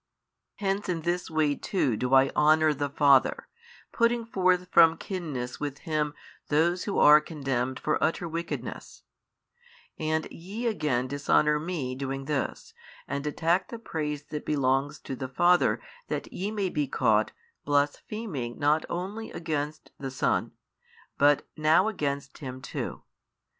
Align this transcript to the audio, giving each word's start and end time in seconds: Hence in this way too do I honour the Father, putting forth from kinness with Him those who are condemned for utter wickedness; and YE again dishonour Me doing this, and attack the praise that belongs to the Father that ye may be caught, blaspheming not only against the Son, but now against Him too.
Hence 0.55 0.89
in 0.89 1.01
this 1.03 1.29
way 1.29 1.53
too 1.53 1.95
do 1.95 2.15
I 2.15 2.31
honour 2.35 2.73
the 2.73 2.89
Father, 2.89 3.47
putting 3.91 4.25
forth 4.25 4.67
from 4.71 4.97
kinness 4.97 5.59
with 5.59 5.77
Him 5.85 6.15
those 6.47 6.85
who 6.85 6.97
are 6.97 7.21
condemned 7.21 7.79
for 7.79 8.03
utter 8.03 8.27
wickedness; 8.27 9.03
and 9.99 10.27
YE 10.31 10.65
again 10.65 11.05
dishonour 11.07 11.59
Me 11.59 11.93
doing 11.93 12.25
this, 12.25 12.73
and 13.07 13.27
attack 13.27 13.69
the 13.69 13.77
praise 13.77 14.23
that 14.31 14.43
belongs 14.43 14.97
to 15.01 15.15
the 15.15 15.27
Father 15.29 15.79
that 16.07 16.33
ye 16.33 16.49
may 16.49 16.69
be 16.69 16.87
caught, 16.87 17.31
blaspheming 17.63 18.57
not 18.57 18.83
only 18.89 19.29
against 19.31 19.91
the 19.99 20.09
Son, 20.09 20.51
but 21.19 21.45
now 21.55 21.87
against 21.87 22.39
Him 22.39 22.59
too. 22.59 23.03